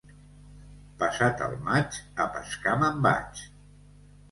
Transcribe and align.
Passat 1.03 1.43
el 1.49 1.53
maig, 1.69 2.01
a 2.27 2.29
pescar 2.39 2.77
me'n 2.87 3.01
vaig. 3.11 3.47